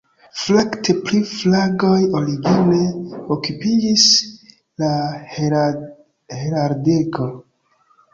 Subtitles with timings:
[0.43, 2.79] Fakte pri flagoj origine
[3.35, 4.05] okupiĝis
[4.85, 4.89] la
[5.35, 7.29] heraldiko.